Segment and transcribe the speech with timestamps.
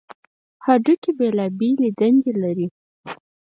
[0.65, 2.67] هډوکي بېلابېلې دندې لري.